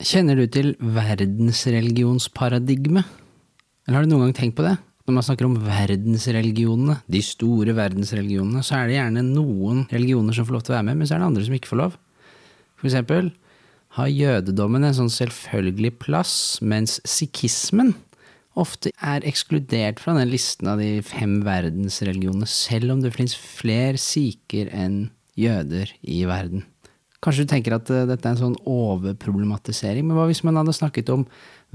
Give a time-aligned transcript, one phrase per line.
[0.00, 3.02] Kjenner du til verdensreligionsparadigme?
[3.84, 4.80] Eller har du noen gang tenkt på det?
[5.04, 10.46] Når man snakker om verdensreligionene, de store verdensreligionene, så er det gjerne noen religioner som
[10.48, 11.92] får lov til å være med, men så er det andre som ikke får lov.
[12.80, 13.28] For eksempel
[13.98, 17.92] har jødedommen en sånn selvfølgelig plass, mens sikhismen
[18.56, 24.00] ofte er ekskludert fra den listen av de fem verdensreligionene, selv om det finnes flere
[24.00, 26.64] sikher enn jøder i verden.
[27.20, 30.76] Kanskje du tenker at uh, dette er en sånn overproblematisering, men hva hvis man hadde
[30.76, 31.26] snakket om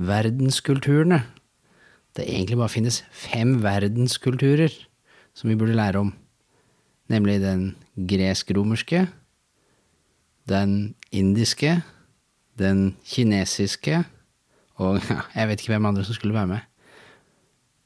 [0.01, 1.21] verdenskulturene?
[2.15, 4.73] Det egentlig bare finnes fem verdenskulturer
[5.35, 6.13] som vi burde lære om,
[7.11, 7.67] nemlig den
[8.09, 9.03] gresk-romerske,
[10.49, 11.81] den indiske,
[12.55, 14.05] den kinesiske
[14.81, 16.71] og ja, jeg vet ikke hvem andre som skulle være med.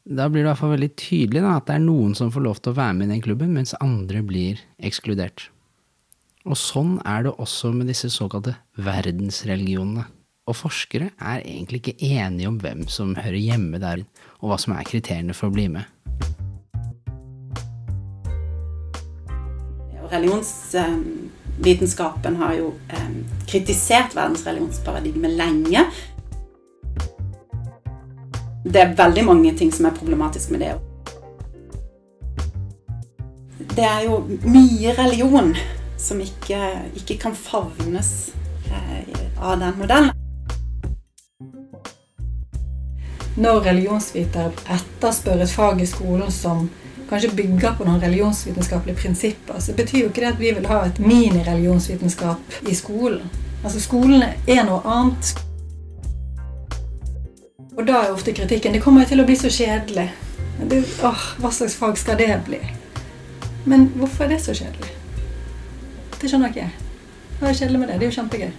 [0.10, 2.46] Da blir det i hvert fall veldig tydelig da, at det er noen som får
[2.46, 5.50] lov til å være med i den klubben, mens andre blir ekskludert.
[6.50, 10.08] Og sånn er det også med disse såkalte verdensreligionene.
[10.50, 14.02] Og forskere er egentlig ikke enige om hvem som hører hjemme der,
[14.42, 15.86] og hva som er kriteriene for å bli med.
[20.10, 22.74] Religionsvitenskapen har jo
[23.46, 25.86] kritisert verdensreligionsparadigmet lenge.
[28.66, 30.74] Det er veldig mange ting som er problematisk med det.
[33.78, 35.54] Det er jo mye religion
[36.00, 36.60] som ikke,
[36.96, 38.32] ikke kan favnes
[38.72, 40.16] eh, av den modellen.
[43.40, 46.70] Når religionsvitere etterspør et fag i skolen som
[47.10, 50.82] kanskje bygger på noen religionsvitenskapelige prinsipper, så betyr jo ikke det at vi vil ha
[50.86, 53.30] et mini-religionsvitenskap i skolen.
[53.64, 55.34] Altså Skolen er noe annet.
[57.78, 60.10] Og da er ofte kritikken det kommer til å bli så kjedelig.
[60.60, 62.60] Det, åh, hva slags fag skal det bli?
[63.66, 64.99] Men hvorfor er det så kjedelig?
[66.22, 66.72] Det skjønner ikke jeg.
[67.40, 68.00] Hva er kjedelig med det?
[68.00, 68.52] Det er jo kjempegøy.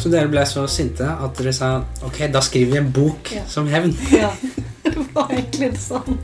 [0.00, 1.70] Så dere ble så sinte at dere sa
[2.06, 3.42] ok, da skriver vi en bok Ja.
[3.46, 3.92] som hevn?
[4.22, 4.30] Ja,
[4.84, 6.16] det var egentlig sånn.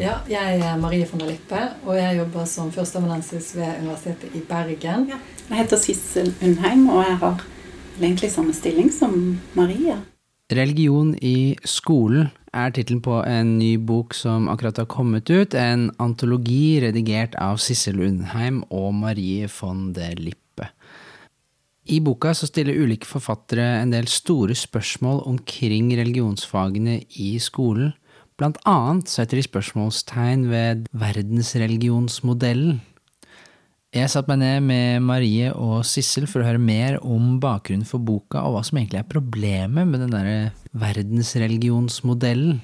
[0.00, 4.40] Ja, jeg er Marie von der Lippe, og jeg jobber som førsteamanuensis ved Universitetet i
[4.48, 5.04] Bergen.
[5.50, 7.44] Jeg heter Sissel Undheim, og jeg har
[8.00, 9.14] egentlig samme stilling som
[9.54, 10.00] Maria.
[10.52, 15.54] Religion i skolen er tittelen på en ny bok som akkurat har kommet ut.
[15.56, 20.68] En antologi redigert av Sissel Undheim og Marie von der Lippe.
[21.88, 27.92] I boka så stiller ulike forfattere en del store spørsmål omkring religionsfagene i skolen.
[28.36, 32.80] Blant annet setter de spørsmålstegn ved verdensreligionsmodellen.
[33.94, 38.02] Jeg satte meg ned med Marie og Sissel for å høre mer om bakgrunnen for
[38.02, 40.48] boka, og hva som egentlig er problemet med den derre
[40.82, 42.58] verdensreligionsmodellen.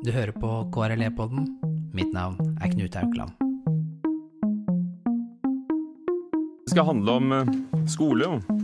[0.00, 1.44] Du hører på KRLE-podden.
[1.92, 3.36] Mitt navn er Knut Aukland.
[6.64, 7.52] Det skal handle om eh,
[7.84, 8.63] skole, og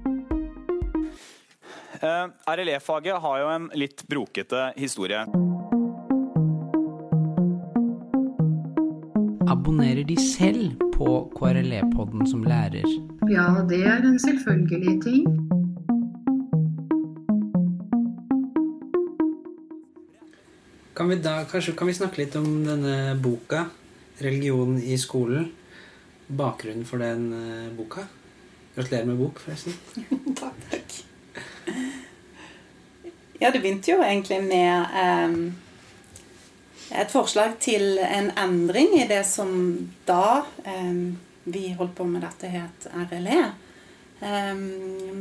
[2.01, 5.19] Eh, RLE-faget har jo en litt brokete historie.
[9.45, 12.87] Abonnerer de selv på KRLE-podden som lærer?
[13.29, 15.27] Ja, det er en selvfølgelig ting.
[20.97, 23.67] Kan vi da, kanskje kan vi snakke litt om denne boka,
[24.17, 25.51] 'Religion i skolen'?
[26.33, 28.07] Bakgrunnen for den eh, boka?
[28.75, 29.73] Gratulerer med bok, forresten.
[30.41, 31.01] Takk.
[33.41, 35.37] Ja, det begynte jo egentlig med em,
[36.93, 39.49] et forslag til en endring i det som
[40.05, 41.17] da em,
[41.49, 43.39] vi holdt på med dette het RLE.
[44.21, 44.61] Em,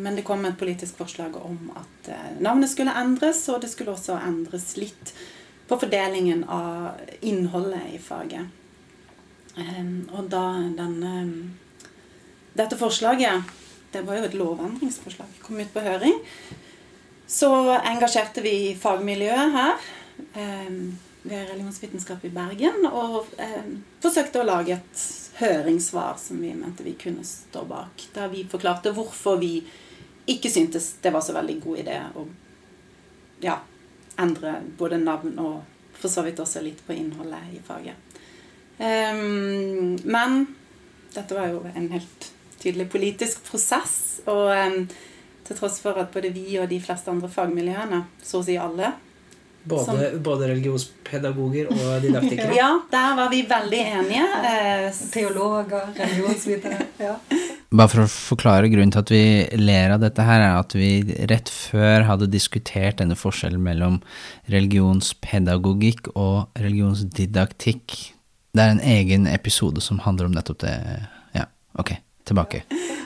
[0.04, 3.96] men det kom et politisk forslag om at eh, navnet skulle endres, og det skulle
[3.96, 5.16] også endres litt
[5.72, 8.52] på fordelingen av innholdet i faget.
[9.56, 10.44] Em, og da
[10.76, 11.14] denne
[12.52, 13.46] Dette forslaget,
[13.94, 16.18] det var jo et lovendringsforslag, kom ut på høring,
[17.30, 19.84] så engasjerte vi fagmiljøet her
[20.34, 25.04] em, ved Religionsvitenskap i Bergen og em, forsøkte å lage et
[25.38, 28.08] høringssvar som vi mente vi kunne stå bak.
[28.16, 29.60] Der vi forklarte hvorfor vi
[30.30, 32.24] ikke syntes det var så veldig god idé å
[33.44, 33.60] ja,
[34.20, 35.60] endre både navn og
[36.00, 38.18] for så vidt også litt på innholdet i faget.
[38.80, 40.42] Um, men
[41.14, 42.30] dette var jo en helt
[42.60, 44.20] tydelig politisk prosess.
[44.26, 44.82] Og um,
[45.50, 48.94] til tross for at både vi og de fleste andre fagmiljøene, så å si alle
[49.60, 52.54] Både, som- både religionspedagoger og didaktikere?
[52.62, 54.22] Ja, der var vi veldig enige.
[54.48, 56.86] Eh, Teologer, religionsvitere.
[57.10, 57.18] Ja.
[57.70, 59.20] Bare for å forklare grunnen til at vi
[59.60, 60.88] ler av dette her, er at vi
[61.30, 64.00] rett før hadde diskutert denne forskjellen mellom
[64.50, 67.94] religionspedagogikk og religionsdidaktikk.
[68.56, 70.74] Det er en egen episode som handler om nettopp det.
[71.36, 71.44] Ja,
[71.78, 71.94] ok,
[72.30, 72.62] tilbake.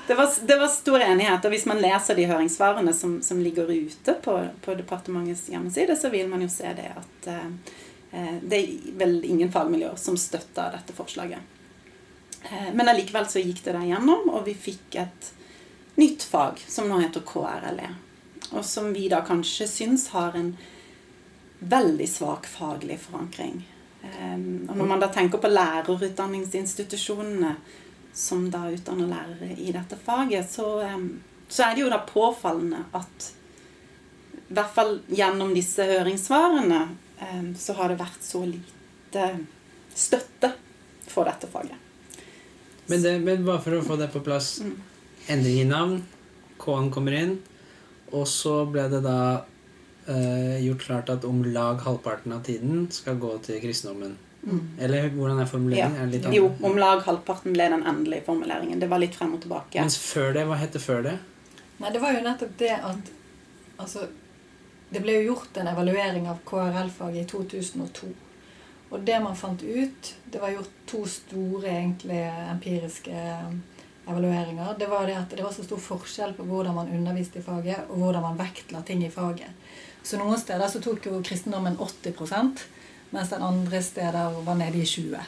[0.06, 3.70] Det var, det var stor enighet, og hvis man leser de høringssvarene som, som ligger
[3.72, 7.46] ute på, på departementets hjemmeside, så vil man jo se det at eh,
[8.12, 8.68] eh, det er
[9.00, 11.40] vel ingen fagmiljøer som støtter dette forslaget.
[12.50, 15.32] Eh, men allikevel så gikk det der gjennom, og vi fikk et
[15.96, 17.88] nytt fag som nå heter KRLE.
[18.52, 20.56] Og som vi da kanskje syns har en
[21.64, 23.68] veldig svak faglig forankring.
[24.02, 24.38] Eh,
[24.68, 27.56] og når man da tenker på lærerutdanningsinstitusjonene
[28.14, 30.68] som da utdanner lærere i dette faget, så,
[31.48, 33.30] så er det jo da påfallende at
[34.44, 36.82] i hvert fall gjennom disse høringssvarene
[37.58, 39.24] så har det vært så lite
[39.94, 40.52] støtte
[41.08, 41.80] for dette faget.
[42.86, 44.58] Men, det, men bare for å få det på plass.
[45.30, 46.02] Endring i navn.
[46.60, 47.38] K-en kommer inn.
[48.14, 49.18] Og så ble det da
[50.10, 54.18] eh, gjort klart at om lag halvparten av tiden skal gå til kristendommen.
[54.44, 54.60] Mm.
[54.78, 55.46] Eller hvordan er Ja.
[55.50, 55.96] formuleringen?
[56.02, 58.80] Er litt Jo, om lag halvparten ble den endelige formuleringen.
[58.80, 59.80] Det var litt frem og tilbake.
[59.80, 61.18] Mens før det, hva het det før det?
[61.80, 63.10] Nei, det var jo nettopp det at
[63.76, 64.06] Altså,
[64.92, 68.12] det ble jo gjort en evaluering av KRL-faget i 2002.
[68.92, 72.20] Og det man fant ut Det var gjort to store egentlig
[72.52, 73.50] empiriske eh,
[74.06, 74.74] evalueringer.
[74.78, 77.88] Det var det at det var så stor forskjell på hvordan man underviste i faget,
[77.88, 79.50] og hvordan man vektla ting i faget.
[80.02, 82.60] Så noen steder så tok jo kristendommen 80
[83.14, 85.20] mens den andre steder var nede i 20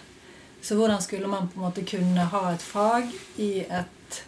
[0.62, 4.22] Så hvordan skulle man på en måte kunne ha et fag i et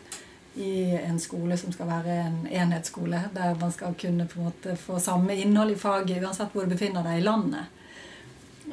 [0.58, 4.75] i en skole som skal være en enhetsskole, der man skal kunne på en måte
[4.76, 7.69] få samme innhold i faget uansett hvor du befinner deg i landet.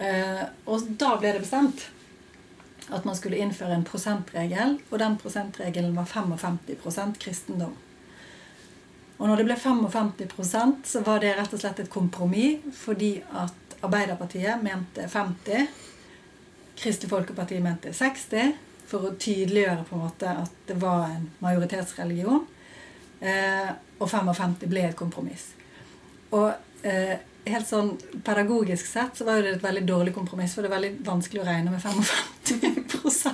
[0.01, 1.85] Eh, og da ble det bestemt
[2.89, 7.73] at man skulle innføre en prosentregel, og den prosentregelen var 55% kristendom.
[9.17, 13.64] Og når det ble 55% så var det rett og slett et kompromiss, fordi at
[13.85, 15.67] Arbeiderpartiet mente 50,
[16.75, 18.51] Kristelig Folkeparti mente 60,
[18.85, 22.43] for å tydeliggjøre på en måte at det var en majoritetsreligion.
[23.25, 25.47] Eh, og 55 ble et kompromiss.
[26.35, 26.51] Og
[26.85, 27.15] eh,
[27.47, 27.93] helt sånn
[28.25, 31.47] pedagogisk sett så var det et veldig dårlig kompromiss, for det er veldig vanskelig å
[31.47, 33.33] regne med 55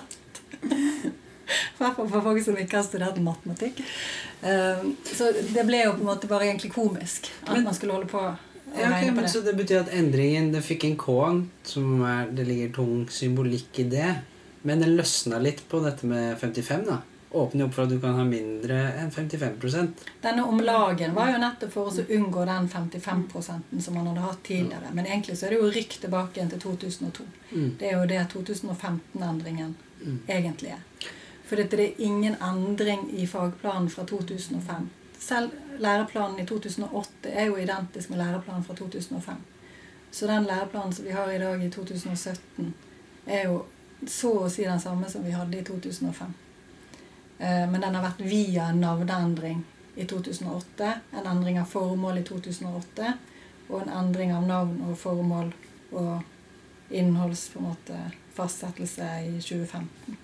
[1.51, 3.81] I hvert fall for folk som ikke har studert matematikk.
[4.45, 8.11] Eh, så det ble jo på en måte bare egentlig komisk at man skulle holde
[8.11, 8.21] på
[8.77, 9.29] Ja, okay, men det.
[9.29, 13.79] Så det betyr at endringen Det fikk en K-en, som er, det ligger tung symbolikk
[13.83, 14.11] i det.
[14.61, 17.01] Men den løsna litt på dette med 55, da.
[17.31, 19.53] Åpner opp for at du kan ha mindre enn 55
[20.21, 23.21] Denne omlagen var jo nettopp for å unngå den 55
[23.79, 24.91] som man hadde hatt tidligere.
[24.91, 27.27] Men egentlig så er det jo rykk tilbake igjen til 2002.
[27.53, 27.69] Mm.
[27.79, 30.19] Det er jo det 2015-endringen Mm.
[30.27, 30.81] egentlig er.
[31.45, 34.89] For det er ingen endring i fagplanen fra 2005.
[35.19, 39.35] Selv læreplanen i 2008 er jo identisk med læreplanen fra 2005.
[40.11, 42.73] Så den læreplanen som vi har i dag i 2017,
[43.25, 43.65] er jo
[44.07, 46.33] så å si den samme som vi hadde i 2005.
[47.39, 49.63] Eh, Men den har vært via en navneendring
[49.95, 53.13] i 2008, en endring av formål i 2008,
[53.69, 55.53] og en endring av navn og formål
[55.91, 56.21] og
[56.91, 57.49] innholds
[59.23, 60.17] i 2015.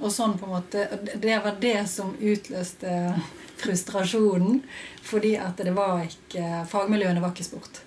[0.00, 0.86] Og sånn på en måte,
[1.20, 3.14] det- var det som utløste
[3.60, 4.62] frustrasjonen,
[5.02, 7.80] fordi at det var ikke Fagmiljøene var ikke spurt.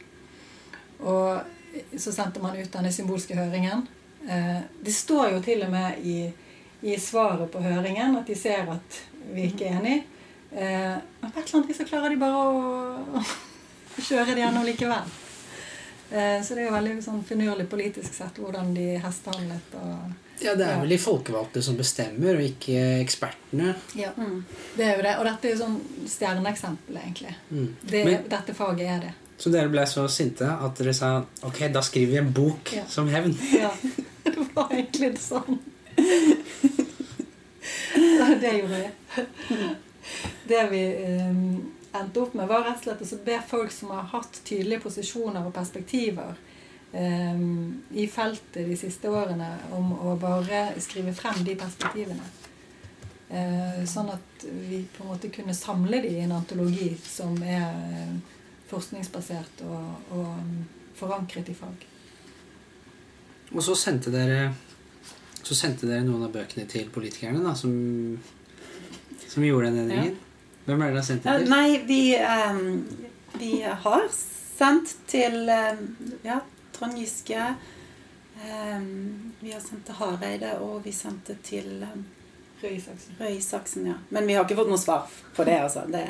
[1.00, 1.42] Og
[1.98, 3.88] så sendte man ut denne symbolske høringen.
[4.30, 6.32] Eh, Det står jo til og med i,
[6.84, 9.02] i svaret på høringen at de ser at
[9.34, 10.04] vi ikke er enige.
[10.52, 13.24] Eh, Men på et eller annet vis så klarer de bare å,
[13.98, 15.10] å kjøre det gjennom likevel.
[16.12, 19.74] Eh, Så det er jo veldig sånn finurlig politisk sett hvordan de hestehandlet.
[19.82, 23.76] og Ja, det er vel de folkevalgte som bestemmer, og ikke ekspertene.
[23.96, 24.10] Ja,
[24.76, 25.14] det er jo det.
[25.20, 25.78] Og dette er jo sånn
[26.10, 27.36] stjerneeksempel, egentlig.
[27.52, 27.68] Mm.
[27.84, 29.14] Det, Men- dette faget er det.
[29.38, 31.14] Så dere ble så sinte at dere sa
[31.44, 32.84] ok, da skriver vi en bok Ja.
[32.88, 33.34] som hevn.
[33.62, 33.72] Ja,
[34.24, 35.60] det var egentlig sånn.
[38.42, 38.90] Det gjorde vi.
[40.48, 40.84] Det vi
[41.30, 44.82] um, endte opp med, var rett og slett å be folk som har hatt tydelige
[44.84, 46.34] posisjoner og perspektiver
[46.94, 52.28] i feltet de siste årene, om å bare skrive frem de perspektivene.
[53.34, 57.64] Eh, sånn at vi på en måte kunne samle de i en antologi som er
[57.66, 58.12] eh,
[58.70, 60.60] forskningsbasert og, og mm,
[61.00, 61.88] forankret i fag.
[63.54, 64.54] Og så sendte dere
[65.44, 67.74] Så sendte dere noen av bøkene til politikerne da, som,
[69.28, 70.14] som gjorde den endringen.
[70.64, 71.50] Hvem er det dere har sendt det til?
[71.52, 72.62] nei, vi, um,
[73.42, 75.82] vi har sendt til um,
[76.24, 76.38] ja,
[76.84, 77.54] Trond Giske.
[78.46, 82.04] ehm, vi har sendt til Hareide, og vi sendte til ehm,
[82.62, 83.88] Røe Isaksen.
[83.88, 83.94] Ja.
[84.10, 85.86] Men vi har ikke fått noe svar på det, altså.
[85.88, 86.04] Det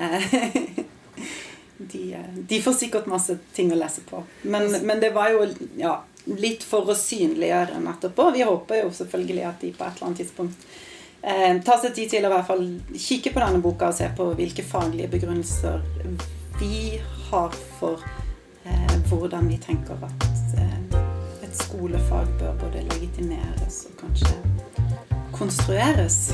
[1.94, 4.24] de, eh, de får sikkert masse ting å lese på.
[4.42, 5.46] Men, men det var jo
[5.78, 5.94] ja,
[6.26, 8.26] litt for å synliggjøre nettopp.
[8.26, 10.68] Og vi håper jo selvfølgelig at de på et eller annet tidspunkt
[11.22, 14.10] eh, tar seg tid til å i hvert fall kikke på denne boka og se
[14.18, 15.86] på hvilke faglige begrunnelser
[16.62, 18.02] vi har for
[18.66, 20.33] eh, hvordan vi tenker at
[21.84, 24.36] skolefag bør både legitimeres og kanskje
[25.34, 26.32] konstrueres.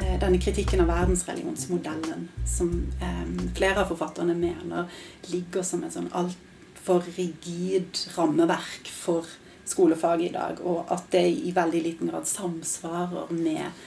[0.00, 3.24] Eh, Denne kritikken av verdensreligionsmodellen som eh,
[3.56, 4.92] flere av forfatterne mener
[5.32, 9.24] ligger som et sånn altfor rigid rammeverk for
[9.64, 13.86] skolefaget i dag, og at det i veldig liten grad samsvarer med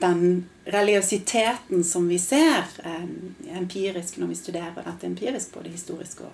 [0.00, 3.06] den religiøsiteten som vi ser eh,
[3.58, 6.32] empirisk når vi studerer dette empirisk, både historisk og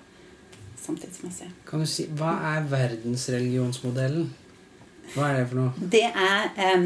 [0.83, 1.51] samtidsmessig.
[1.67, 4.29] Kan du si, Hva er verdensreligionsmodellen?
[5.15, 5.89] Hva er det for noe?
[5.95, 6.83] Det er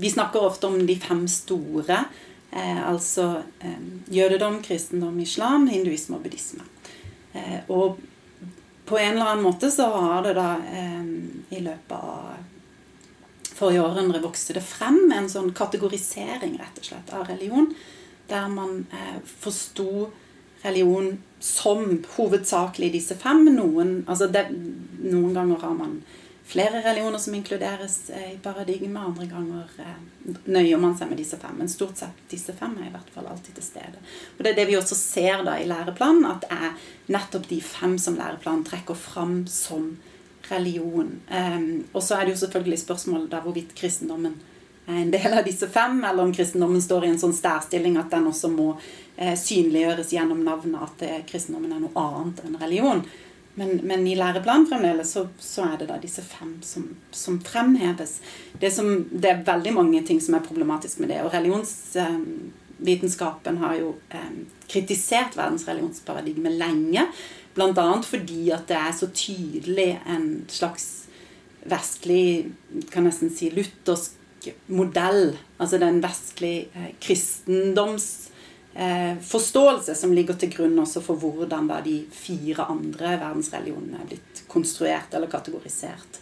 [0.00, 2.04] Vi snakker ofte om de fem store.
[2.50, 3.42] Eh, altså
[4.10, 6.66] jødedom, kristendom, islam, hinduisme og buddhisme.
[7.34, 8.00] Eh, og
[8.86, 10.48] på en eller annen måte så har det da
[11.54, 12.49] i løpet av
[13.60, 17.70] forrige århundre vokste det frem en sånn kategorisering rett og slett av religion.
[18.30, 20.08] Der man eh, forsto
[20.62, 21.84] religion som
[22.16, 23.46] hovedsakelig disse fem.
[23.54, 24.46] Noen, altså det,
[25.00, 26.00] noen ganger har man
[26.50, 29.02] flere religioner som inkluderes eh, i paradigmet.
[29.02, 29.98] Andre ganger eh,
[30.50, 31.56] nøyer man seg med disse fem.
[31.60, 34.04] Men stort sett disse fem er i hvert fall alltid til stede.
[34.36, 37.60] Og Det er det vi også ser da i læreplanen, at det er nettopp de
[37.64, 39.94] fem som læreplanen trekker fram som
[40.50, 41.12] religion.
[41.30, 44.34] Um, og så er det jo selvfølgelig spørsmålet der hvorvidt kristendommen
[44.90, 48.10] er en del av disse fem, eller om kristendommen står i en sånn særstilling at
[48.10, 48.80] den også må
[49.16, 53.00] eh, synliggjøres gjennom navnet at det, kristendommen er noe annet enn religion.
[53.54, 58.20] Men, men i læreplanen fremdeles så, så er det da disse fem som, som fremheves.
[58.60, 61.22] Det, som, det er veldig mange ting som er problematisk med det.
[61.26, 64.32] Og religionsvitenskapen har jo eh,
[64.70, 67.02] kritisert verdensreligionsparadigmet lenge.
[67.60, 70.86] Annet fordi at det er så tydelig en slags
[71.68, 72.52] vestlig,
[72.90, 74.12] kan nesten si luthersk
[74.72, 75.36] modell.
[75.60, 82.64] Altså den vestlige eh, kristendomsforståelse som ligger til grunn også for hvordan da de fire
[82.72, 86.20] andre verdensreligionene er blitt konstruert eller kategorisert.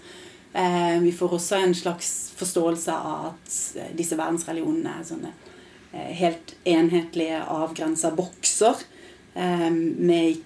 [0.52, 5.32] Eh, vi får også en slags forståelse av at eh, disse verdensreligionene er sånne
[5.92, 8.74] eh, helt enhetlige, avgrensa bokser
[9.38, 10.36] eh, med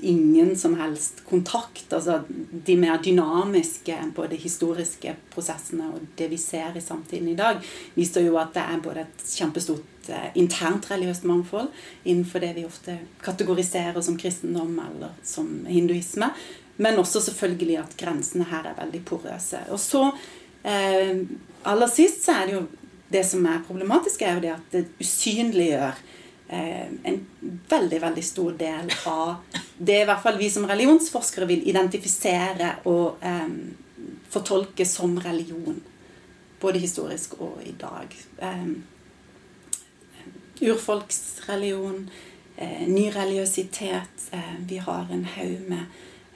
[0.00, 1.92] ingen som helst kontakt.
[1.92, 2.20] Altså
[2.66, 7.60] de mer dynamiske, både historiske prosessene og det vi ser i samtiden i dag,
[7.94, 11.70] viser jo at det er både et kjempestort eh, internt religiøst mangfold
[12.04, 16.32] innenfor det vi ofte kategoriserer som kristendom eller som hinduisme,
[16.80, 19.64] men også selvfølgelig at grensene her er veldig porøse.
[19.70, 20.06] Og så,
[20.64, 21.26] eh,
[21.64, 22.66] aller sist, så er det jo
[23.10, 25.98] det som er problematisk, er jo det at det usynliggjør
[26.50, 27.18] en
[27.70, 33.22] veldig, veldig stor del av det i hvert fall vi som religionsforskere vil identifisere og
[33.24, 33.52] eh,
[34.30, 35.78] fortolke som religion.
[36.60, 38.12] Både historisk og i dag.
[38.44, 38.66] Eh,
[40.60, 42.10] urfolksreligion,
[42.56, 44.28] eh, ny religiøsitet.
[44.36, 45.84] Eh, vi har en haug med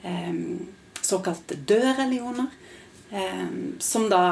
[0.03, 0.33] eh,
[1.01, 2.49] såkalte døde religioner.
[3.11, 3.45] Eh,
[3.79, 4.25] som da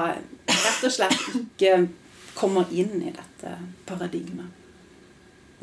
[0.47, 1.87] rett og slett ikke
[2.33, 4.62] kommer inn i dette paradigmet.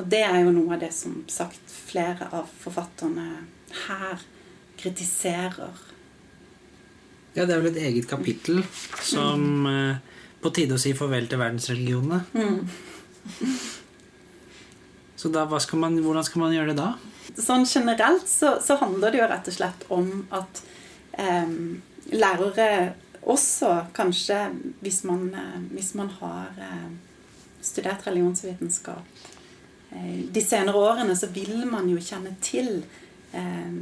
[0.01, 3.27] Og det er jo noe av det som sagt flere av forfatterne
[3.87, 4.23] her
[4.81, 5.83] kritiserer.
[7.35, 8.63] Ja, det er vel et eget kapittel
[9.07, 10.01] som eh,
[10.41, 12.23] På tide å si farvel til verdensreligionene.
[12.33, 13.51] Mm.
[15.21, 16.95] Så da, skal man, hvordan skal man gjøre det da?
[17.37, 20.63] Sånn generelt så, så handler det jo rett og slett om at
[21.21, 21.53] eh,
[22.17, 22.71] lærere
[23.21, 24.39] også kanskje,
[24.81, 26.89] hvis man, eh, hvis man har eh,
[27.61, 29.30] studert religionsvitenskap
[29.91, 32.85] de senere årene, så vil man jo kjenne til
[33.33, 33.73] eh,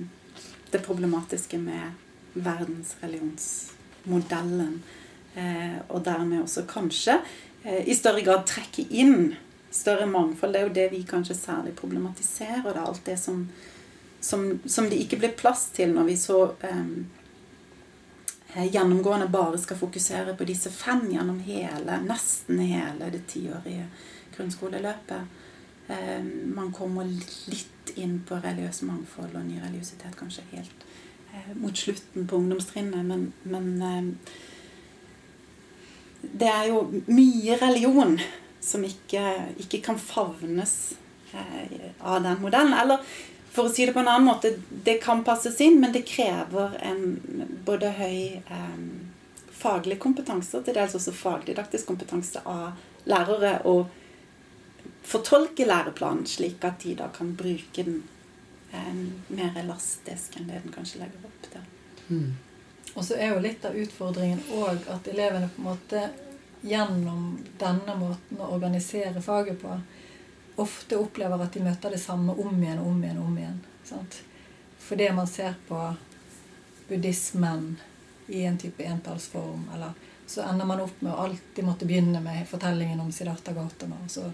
[0.73, 1.93] det problematiske med
[2.33, 4.83] verdensreligionsmodellen.
[5.35, 7.21] Eh, og dermed også kanskje
[7.63, 9.35] eh, i større grad trekke inn
[9.71, 10.53] større mangfold.
[10.53, 12.63] Det er jo det vi kanskje særlig problematiserer.
[12.65, 13.49] Det er alt det som,
[14.21, 16.87] som, som det ikke blir plass til når vi så eh,
[18.73, 23.87] gjennomgående bare skal fokusere på disse fem gjennom hele, nesten hele det tiårige
[24.37, 25.23] grunnskoleløpet.
[25.89, 26.23] Eh,
[26.55, 30.85] man kommer litt inn på religiøst mangfold og ny religiøsitet kanskje helt
[31.33, 34.35] eh, mot slutten på ungdomstrinnet, men, men eh,
[36.39, 38.19] det er jo mye religion
[38.61, 39.25] som ikke,
[39.63, 40.95] ikke kan favnes
[42.01, 42.75] av den modellen.
[42.75, 43.05] Eller
[43.53, 44.53] for å si det på en annen måte,
[44.85, 47.01] det kan passes inn, men det krever en
[47.67, 48.83] både høy eh,
[49.59, 52.79] faglig kompetanse, og til dels også fagdidaktisk kompetanse av
[53.09, 53.89] lærere, å
[55.09, 58.03] fortolke læreplanen slik at de da kan bruke den
[58.73, 58.95] eh,
[59.29, 61.67] mer elastisk enn det den kanskje legger opp til.
[62.09, 62.37] Mm.
[62.95, 66.09] Og så er jo litt av utfordringen òg at elevene på en måte
[66.61, 69.77] gjennom denne måten å organisere faget på
[70.59, 73.21] ofte opplever at de møter det samme om igjen og om igjen.
[73.23, 73.61] om igjen.
[73.85, 74.23] Sant?
[74.79, 75.79] Fordi man ser på
[76.89, 77.77] buddhismen
[78.27, 79.93] i en type entallsform, eller
[80.27, 84.11] så ender man opp med å alltid måtte begynne med fortellingen om Siddhartha Gautama, og
[84.11, 84.27] så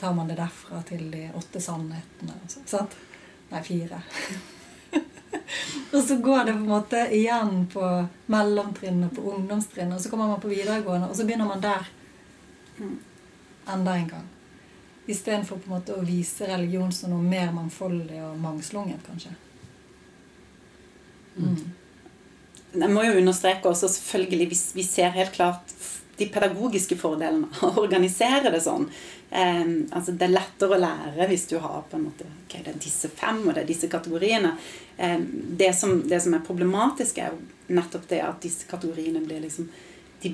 [0.00, 2.36] tar man det derfra til de åtte sannhetene.
[2.48, 2.96] Sant?
[3.50, 4.00] Nei, fire.
[5.94, 7.90] og så går det på en måte igjen på
[8.32, 11.88] mellomtrinnet, på ungdomstrinnet, og så kommer man på videregående, og så begynner man der.
[13.72, 14.28] Enda en gang.
[15.06, 19.32] Istedenfor på en måte å vise religion som noe mer mangfoldig og mangslungent, kanskje.
[21.36, 21.60] Mm.
[22.76, 25.72] Jeg må jo understreke også selvfølgelig hvis vi ser helt klart
[26.16, 28.88] de pedagogiske fordelene av å organisere det sånn.
[29.30, 32.72] Um, altså det er lettere å lære hvis du har på en måte ok, det
[32.72, 34.54] er disse fem og det er disse kategoriene.
[34.96, 35.26] Um,
[35.58, 39.68] det, som, det, som, er problematisk, er jo nettopp det at disse kategoriene blir liksom
[40.22, 40.32] de,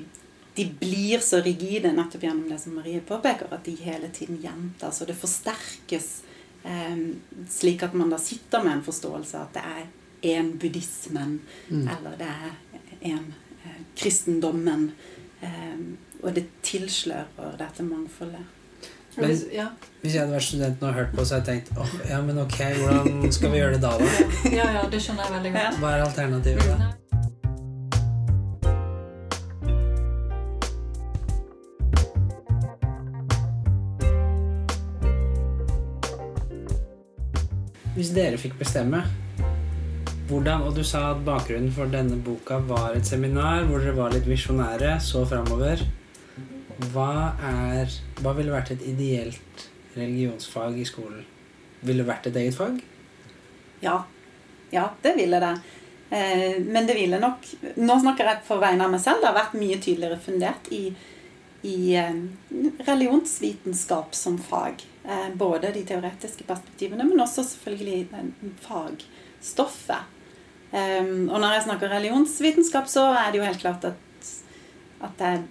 [0.55, 5.01] de, blir så rigide nettopp gjennom det som Marie påpeker, at de hele tiden gjentas,
[5.01, 6.13] og det forsterkes
[6.63, 7.15] Um,
[7.49, 11.87] slik at man da sitter med en forståelse av at det er en buddhismen, mm.
[11.91, 12.53] eller det er
[13.09, 13.33] en
[13.65, 14.91] eh, kristendommen.
[15.43, 18.45] Um, og det tilslører dette mangfoldet.
[19.17, 19.65] Men hvis, ja.
[20.01, 22.21] hvis jeg hadde vært student nå og hørt på, så hadde jeg tenkt åh, ja,
[22.25, 24.05] men ok, hvordan skal vi gjøre det da, da?
[24.49, 25.79] Ja, ja, det skjønner jeg veldig godt.
[25.83, 26.91] Hva er alternativet da?
[37.93, 39.03] Hvis dere fikk bestemme
[40.33, 44.15] hvordan, og du sa at bakgrunnen for denne boka var et seminar hvor dere var
[44.15, 45.85] litt visjonære, så framover.
[46.93, 47.11] Hva,
[48.19, 51.21] hva ville vært et ideelt religionsfag i skolen?
[51.85, 52.81] Ville vært et eget fag?
[53.83, 54.01] Ja.
[54.73, 55.53] Ja, det ville det.
[56.13, 59.21] Eh, men det ville nok Nå snakker jeg på vegne av meg selv.
[59.21, 60.87] Det har vært mye tydeligere fundert i,
[61.67, 62.23] i eh,
[62.87, 64.81] religionsvitenskap som fag.
[65.03, 68.23] Eh, både de teoretiske perspektivene, men også selvfølgelig
[68.65, 70.12] fagstoffet.
[70.73, 74.29] Um, og når jeg snakker religionsvitenskap, så er det jo helt klart at,
[75.05, 75.43] at jeg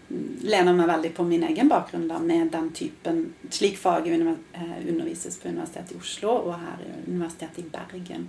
[0.42, 5.38] lener meg veldig på min egen bakgrunn da, med den typen Slik faget eh, undervises
[5.38, 8.26] på Universitetet i Oslo og her i Universitetet i Bergen.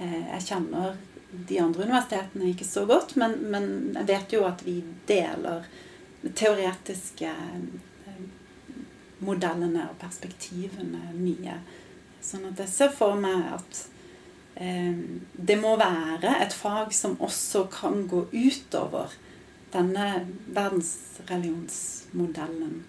[0.00, 0.96] Uh, jeg kjenner
[1.30, 4.80] de andre universitetene ikke så godt, men, men jeg vet jo at vi
[5.12, 5.68] deler
[6.24, 8.26] teoretiske uh,
[9.28, 11.60] modellene og perspektivene mye.
[12.24, 13.99] Sånn at jeg ser for meg at Eh,
[14.60, 19.08] det må være et fag som også kan gå utover
[19.72, 22.84] denne verdensreligionsmodellen.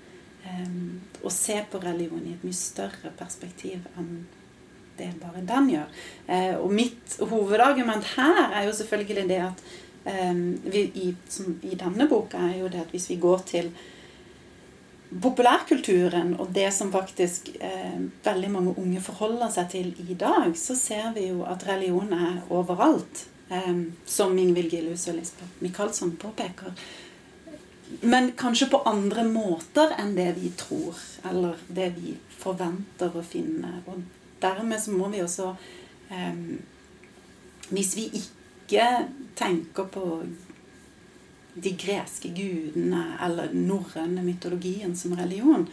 [1.22, 4.28] Og eh, se på religion i et mye større perspektiv enn
[4.98, 5.88] det bare den gjør.
[6.28, 9.64] Eh, og mitt hovedargument her er jo selvfølgelig det at
[10.02, 13.70] vi, i, som i denne boka er jo det at hvis vi går til
[15.12, 20.76] populærkulturen og det som faktisk eh, veldig mange unge forholder seg til i dag, så
[20.80, 23.26] ser vi jo at religion er overalt.
[23.52, 26.72] Eh, som Ingvild Gillhus og Lisbeth Michaelsson påpeker.
[28.02, 30.96] Men kanskje på andre måter enn det vi tror,
[31.28, 33.82] eller det vi forventer å finne.
[33.92, 34.00] Og
[34.40, 35.56] dermed så må vi også
[36.10, 36.46] eh,
[37.72, 38.88] Hvis vi ikke
[39.36, 40.24] tenker på
[41.54, 45.66] de greske gudene eller norrøne mytologien som religion,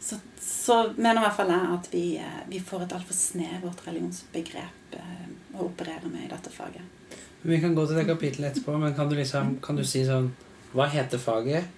[0.00, 3.86] så, så, mener i hvert fall jeg at vi, eh, vi får et altfor snevert
[3.86, 7.16] religionsbegrep eh, å operere med i dette faget.
[7.44, 10.30] Vi kan gå til det kapittelet etterpå, men kan du, liksom, kan du si sånn
[10.74, 11.68] Hva heter faget?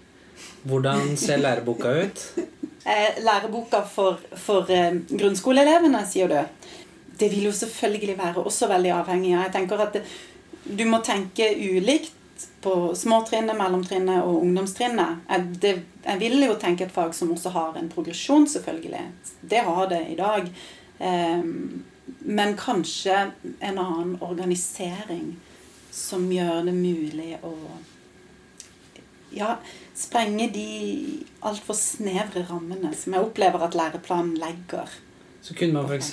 [0.66, 2.22] Hvordan ser læreboka ut?
[2.86, 4.68] Eh, læreboka for, for
[5.10, 6.68] grunnskoleelevene, sier du.
[7.18, 10.04] Det vil jo selvfølgelig være også veldig avhengig av Jeg tenker at det,
[10.66, 12.15] du må tenke ulikt
[12.64, 15.22] på småtrinnet, mellomtrinnet og ungdomstrinnet.
[15.30, 19.04] Jeg, jeg vil jo tenke et fag som også har en progresjon, selvfølgelig.
[19.40, 20.50] Det har det i dag.
[20.98, 21.84] Um,
[22.18, 25.36] men kanskje en annen organisering
[25.90, 27.54] som gjør det mulig å
[29.36, 29.56] ja,
[29.96, 30.68] sprenge de
[31.46, 34.92] altfor snevre rammene som jeg opplever at læreplanen legger
[35.42, 36.12] Så kunne man f.eks.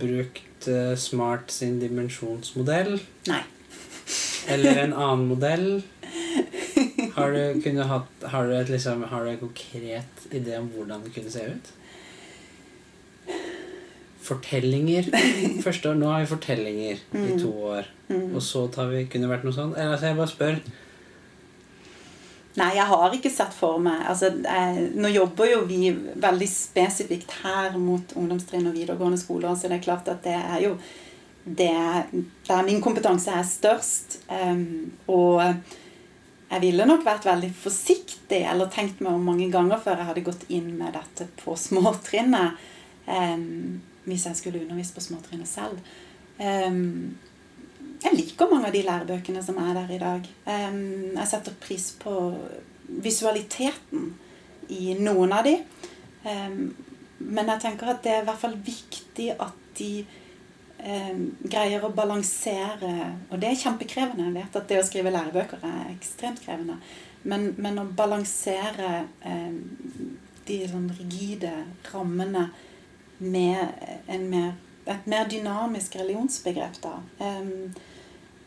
[0.00, 2.96] brukt eh, Smart sin dimensjonsmodell.
[3.28, 3.42] Nei.
[4.48, 5.82] Eller en annen modell.
[7.14, 11.12] Har du, hatt, har du, et, liksom, har du en konkret idé om hvordan det
[11.14, 11.70] kunne se ut?
[14.22, 15.08] Fortellinger.
[15.64, 17.38] Første år, Nå har vi fortellinger i Mm.
[17.42, 17.84] to år.
[18.08, 18.34] Mm.
[18.36, 19.76] Og så tar vi, kunne det vært noe sånt?
[19.76, 20.58] Eller, altså, jeg bare spør.
[22.56, 25.86] Nei, jeg har ikke sett for meg altså, jeg, Nå jobber jo vi
[26.20, 30.58] veldig spesifikt her mot ungdomstrinn og videregående skoler, så det er klart at det er
[30.66, 30.74] jo
[31.44, 31.72] det
[32.46, 34.20] der min kompetanse er størst.
[34.28, 35.42] Um, og
[36.52, 40.26] jeg ville nok vært veldig forsiktig, eller tenkt meg om mange ganger før jeg hadde
[40.26, 42.60] gått inn med dette på småtrinnet.
[43.06, 45.78] Um, hvis jeg skulle undervist på småtrinnet selv.
[46.38, 47.18] Um,
[48.02, 50.24] jeg liker mange av de lærebøkene som er der i dag.
[50.46, 52.14] Jeg setter pris på
[53.02, 54.08] visualiteten
[54.74, 55.52] i noen av de.
[57.22, 59.92] Men jeg tenker at det er i hvert fall viktig at de
[60.82, 62.92] em, greier å balansere
[63.30, 64.28] Og det er kjempekrevende.
[64.28, 66.78] Jeg vet at det å skrive lærebøker er ekstremt krevende.
[67.22, 69.54] Men, men å balansere eh,
[70.48, 71.52] de sånn rigide
[71.92, 72.48] rammene
[73.22, 74.54] med mer,
[74.90, 76.96] et mer dynamisk religionsbegrep, da.
[77.22, 77.82] Eh,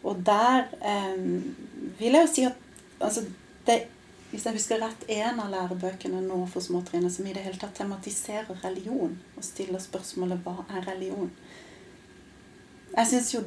[0.05, 1.55] og der em,
[1.97, 2.57] vil jeg jo si at
[2.99, 3.25] altså,
[3.65, 3.85] det,
[4.31, 7.77] Hvis jeg husker rett, en av lærebøkene nå for småtrinnet som i det hele tatt
[7.77, 11.29] tematiserer religion og stiller spørsmålet hva er religion?
[12.95, 13.43] Jeg syns jo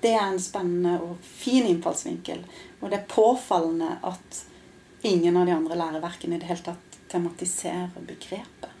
[0.00, 2.44] det er en spennende og fin innfallsvinkel.
[2.80, 4.44] Og det er påfallende at
[5.02, 8.74] ingen av de andre læreverkene i det hele tatt tematiserer begrepet.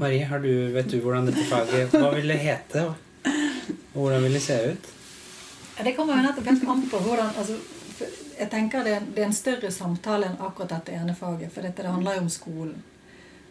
[0.00, 2.86] Marie, har du, vet du hvordan dette faget Hva vil det hete?
[3.92, 4.88] Og hvordan vil det se ut?
[5.76, 7.58] Ja, Det kommer jo nettopp helt an på hvordan altså,
[8.38, 11.52] Jeg tenker det det er en større samtale enn akkurat dette ene faget.
[11.52, 12.80] For dette det handler jo om skolen.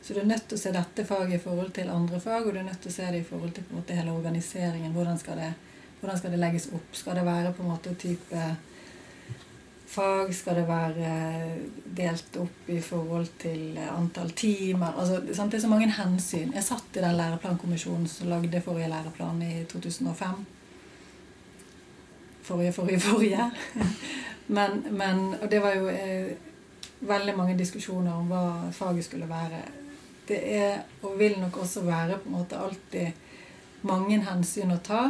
[0.02, 2.56] Så du er nødt til å se dette faget i forhold til andre fag, og
[2.56, 4.94] du er nødt til å se det i forhold til måte, hele organiseringen.
[4.96, 5.52] Hvordan skal, det,
[6.02, 6.96] hvordan skal det legges opp?
[6.98, 8.46] Skal det være på en måte type
[9.92, 10.32] fag?
[10.34, 11.12] Skal det være
[12.02, 14.98] delt opp i forhold til antall timer?
[14.98, 15.54] Altså, sant?
[15.54, 16.56] Det er så mange hensyn.
[16.58, 20.42] Jeg satt i den læreplankommisjonen som lagde forrige læreplan i 2005
[22.52, 23.52] forrige, forrige, forrige.
[24.48, 26.32] Men, men, og det var jo eh,
[27.00, 29.62] veldig mange diskusjoner om hva faget skulle være.
[30.32, 35.10] Det er, og vil nok også være, på en måte alltid mange hensyn å ta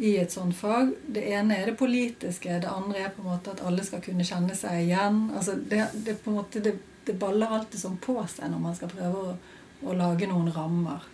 [0.00, 0.94] i et sånt fag.
[1.06, 4.26] Det ene er det politiske, det andre er på en måte at alle skal kunne
[4.26, 5.26] kjenne seg igjen.
[5.36, 6.74] Altså det, det, på en måte, det,
[7.06, 9.34] det baller alltid sånn på seg når man skal prøve å,
[9.86, 11.04] å lage noen rammer.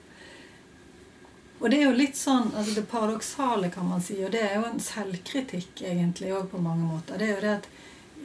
[1.59, 4.59] Og det er jo litt sånn, altså det paradoksale, kan man si, og det er
[4.59, 7.19] jo en selvkritikk egentlig òg på mange måter.
[7.19, 7.69] Det er jo det at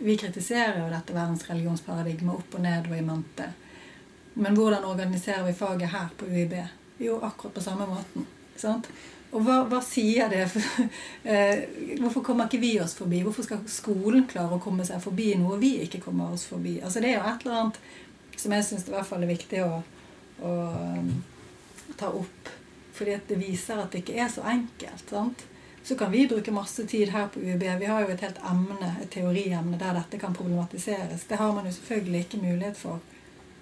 [0.02, 3.48] vi kritiserer jo dette verdens religionsparadigme opp og ned og i mente.
[4.34, 6.54] Men hvordan organiserer vi faget her på UiB?
[7.02, 8.28] Jo, akkurat på samme måten.
[8.56, 8.88] Sant?
[9.32, 10.46] Og hva, hva sier det?
[11.24, 11.60] Eh,
[12.02, 13.22] Hvorfor kommer ikke vi oss forbi?
[13.24, 16.80] Hvorfor skal skolen klare å komme seg forbi noe vi ikke kommer oss forbi?
[16.82, 17.78] Altså Det er jo et eller annet
[18.42, 19.84] som jeg syns er viktig å,
[20.42, 20.56] å
[20.98, 21.12] um,
[22.00, 22.50] ta opp.
[22.98, 25.06] Fordi det viser at det ikke er så enkelt.
[25.10, 25.46] sant?
[25.84, 27.64] Så kan vi bruke masse tid her på UiB.
[27.80, 31.26] Vi har jo et helt emne, et teoriemne der dette kan problematiseres.
[31.30, 33.00] Det har man jo selvfølgelig ikke mulighet for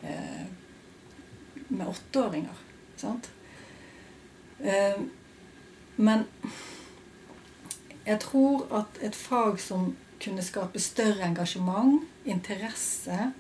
[0.03, 0.47] eh,
[1.69, 2.65] med åtteåringer.
[2.99, 3.29] sant?
[4.59, 5.01] Eh,
[5.95, 6.25] men
[8.05, 13.31] jeg tror at et fag som kunne skape større engasjement, interesse,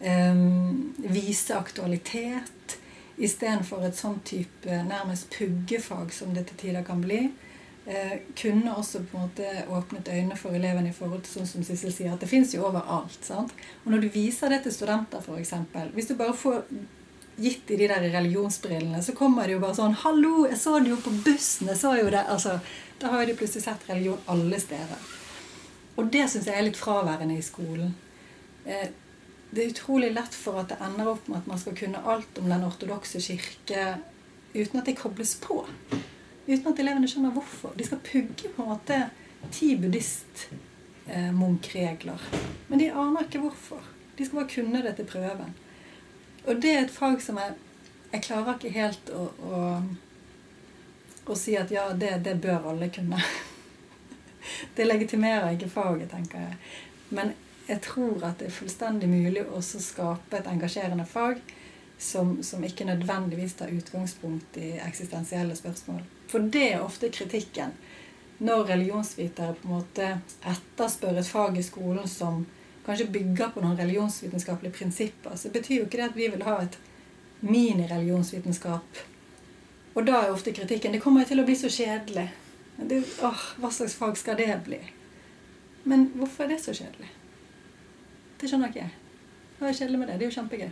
[0.00, 0.42] eh,
[0.98, 2.78] vise aktualitet,
[3.18, 7.26] istedenfor et sånn type nærmest puggefag som det til tider kan bli,
[7.86, 11.64] eh, kunne også på en måte åpnet øynene for elevene i forhold til sånn som
[11.64, 13.24] Sissel sier, at det fins jo overalt.
[13.24, 13.52] sant?
[13.84, 15.54] Og når du viser det til studenter, f.eks.
[15.94, 16.64] Hvis du bare får
[17.36, 20.90] gitt i de der religionsbrillene, så kommer det jo bare sånn 'Hallo, jeg så det
[20.90, 22.60] jo på bussen!' jeg så jo det, altså,
[23.02, 24.98] Da har de plutselig sett religion alle steder.
[25.96, 27.94] Og det syns jeg er litt fraværende i skolen.
[28.64, 28.88] Eh,
[29.50, 32.38] det er utrolig lett for at det ender opp med at man skal kunne alt
[32.38, 33.98] om den ortodokse kirke
[34.54, 35.66] uten at det kobles på.
[36.46, 37.70] Uten at elevene skjønner hvorfor.
[37.76, 39.10] De skal pugge på en måte
[39.50, 42.20] ti buddhistmunkregler.
[42.68, 43.80] Men de aner ikke hvorfor.
[44.16, 45.52] De skal bare kunne det til prøven.
[46.46, 47.54] Og det er et fag som jeg
[48.12, 49.60] Jeg klarer ikke helt å, å,
[51.24, 53.16] å si at ja, det, det bør alle kunne.
[54.76, 56.58] det legitimerer ikke faget, tenker jeg.
[57.08, 57.32] Men
[57.70, 61.40] jeg tror at det er fullstendig mulig å skape et engasjerende fag
[61.96, 66.02] som, som ikke nødvendigvis tar utgangspunkt i eksistensielle spørsmål.
[66.28, 67.72] For det er ofte kritikken.
[68.42, 70.08] Når religionsvitere på en måte
[70.50, 72.42] etterspør et fag i skolen som
[72.86, 76.58] kanskje bygger på noen religionsvitenskapelige prinsipper, så betyr jo ikke det at vi vil ha
[76.64, 76.78] et
[77.42, 79.02] mini-religionsvitenskap.
[79.94, 82.28] Og da er ofte kritikken det kommer jo til å bli så kjedelig.
[82.76, 84.80] Det, åh, hva slags fag skal det bli?
[85.84, 87.10] Men hvorfor er det så kjedelig?
[88.40, 88.94] Det skjønner ikke jeg.
[89.58, 90.16] Hva er kjedelig med det?
[90.18, 90.70] Det er jo kjempegøy.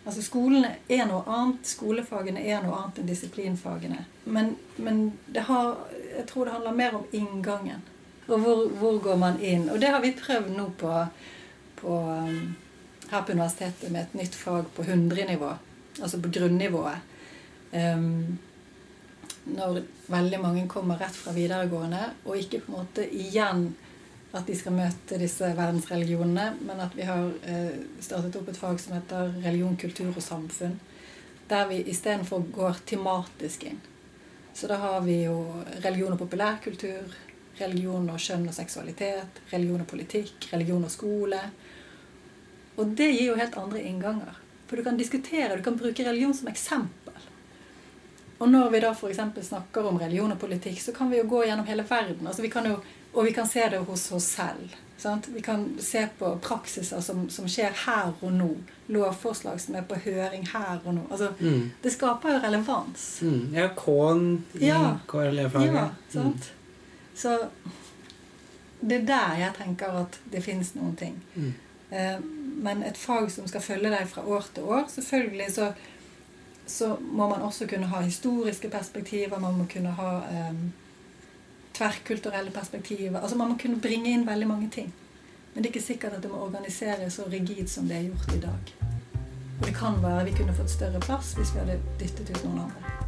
[0.00, 1.68] Altså Skolene er noe annet.
[1.68, 4.04] Skolefagene er noe annet enn disiplinfagene.
[4.24, 5.02] Men, men
[5.36, 5.74] har,
[6.16, 7.84] jeg tror det handler mer om inngangen.
[8.30, 9.68] Og hvor, hvor, går man inn?
[9.70, 10.92] Og det har vi prøvd nå på,
[11.80, 12.54] på um,
[13.10, 15.50] her på universitetet med et nytt fag på 100-nivå.
[15.98, 17.02] Altså på grunnivået.
[17.74, 18.38] Um,
[19.50, 23.70] når veldig mange kommer rett fra videregående, og ikke på en måte igjen
[24.36, 28.78] at de skal møte disse verdensreligionene, men at vi har eh, startet opp et fag
[28.78, 30.76] som heter religion, kultur og samfunn.
[31.50, 33.80] Der vi istedenfor går tematisk inn.
[34.54, 35.40] Så da har vi jo
[35.82, 37.10] religion og populærkultur,
[37.60, 41.40] religion og kjønn og seksualitet, religion og politikk, religion og skole.
[42.80, 44.38] Og det gir jo helt andre innganger.
[44.66, 47.16] For du kan diskutere, du kan bruke religion som eksempel.
[48.40, 49.18] Og når vi da f.eks.
[49.48, 52.26] snakker om religion og politikk, så kan vi jo gå gjennom hele verden.
[52.26, 52.78] Altså vi jo,
[53.12, 54.76] og vi kan se det hos oss selv.
[55.00, 55.28] Sant?
[55.28, 58.48] Vi kan se på praksiser som, som, skjer her og nå.
[58.92, 61.04] Lovforslag som er på høring her og nå.
[61.10, 61.70] Altså, mm.
[61.82, 63.04] Det skaper jo relevans.
[63.24, 63.54] Mm.
[63.56, 64.26] Ja, K-en
[64.60, 65.76] i ja, KRLE-faget.
[65.76, 66.48] Ja, sant?
[66.48, 66.59] Mm.
[67.20, 67.36] Så
[68.80, 71.18] det er der jeg tenker at det finnes noen ting.
[71.34, 71.52] Mm.
[71.90, 72.20] Eh,
[72.64, 75.72] men et fag som skal følge deg fra år til år Selvfølgelig så
[76.70, 79.38] så må man også kunne ha historiske perspektiver.
[79.38, 80.10] Man må kunne ha
[80.50, 80.72] um,
[81.74, 83.20] tverrkulturelle perspektiver.
[83.20, 84.94] Altså Man må kunne bringe inn veldig mange ting.
[85.54, 88.34] Men det er ikke sikkert at det må organiseres så rigid som det er gjort
[88.36, 88.74] i dag.
[89.60, 92.66] Og det kan være vi kunne fått større plass hvis vi hadde dyttet ut noen
[92.68, 92.99] andre.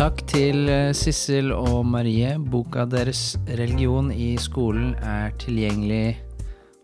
[0.00, 2.38] Takk til eh, Sissel og Marie.
[2.40, 6.16] Boka deres 'Religion i skolen' er tilgjengelig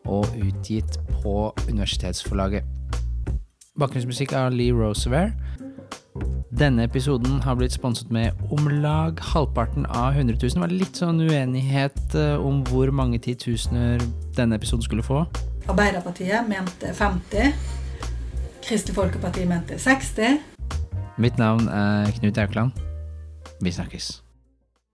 [0.05, 2.65] og utgitt på universitetsforlaget.
[3.81, 5.33] Bakgrunnsmusikk av Lee Rosevere
[6.59, 10.51] Denne episoden har blitt sponset med om lag halvparten av 100 000.
[10.51, 13.97] Det var litt sånn uenighet eh, om hvor mange titusener
[14.37, 15.23] denne episoden skulle få.
[15.65, 17.57] Arbeiderpartiet mente 50.
[18.61, 20.37] Kristelig Folkeparti mente 60.
[21.17, 22.77] Mitt navn er Knut Aukland.
[23.61, 24.26] Vi snakkes.